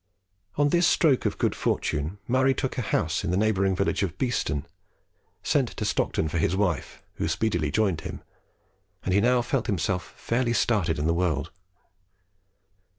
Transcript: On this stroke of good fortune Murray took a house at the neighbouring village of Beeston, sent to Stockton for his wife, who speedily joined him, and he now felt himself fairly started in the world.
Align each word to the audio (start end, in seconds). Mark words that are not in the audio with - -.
On 0.55 0.69
this 0.69 0.87
stroke 0.87 1.27
of 1.27 1.37
good 1.37 1.53
fortune 1.53 2.17
Murray 2.27 2.55
took 2.55 2.75
a 2.75 2.81
house 2.81 3.23
at 3.23 3.29
the 3.29 3.37
neighbouring 3.37 3.75
village 3.75 4.01
of 4.01 4.17
Beeston, 4.17 4.65
sent 5.43 5.77
to 5.77 5.85
Stockton 5.85 6.27
for 6.27 6.39
his 6.39 6.55
wife, 6.55 7.03
who 7.17 7.27
speedily 7.27 7.69
joined 7.69 8.01
him, 8.01 8.23
and 9.03 9.13
he 9.13 9.21
now 9.21 9.43
felt 9.43 9.67
himself 9.67 10.15
fairly 10.17 10.53
started 10.53 10.97
in 10.97 11.05
the 11.05 11.13
world. 11.13 11.51